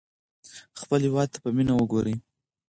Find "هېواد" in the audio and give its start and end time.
1.07-1.27